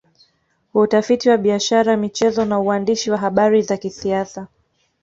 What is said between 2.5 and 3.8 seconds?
uandishi wa habari za